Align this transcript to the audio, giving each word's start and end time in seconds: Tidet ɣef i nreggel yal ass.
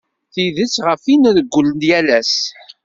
Tidet 0.33 0.75
ɣef 0.87 1.03
i 1.13 1.15
nreggel 1.17 1.67
yal 1.89 2.07
ass. 2.19 2.35